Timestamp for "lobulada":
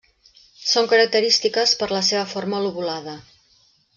2.65-3.17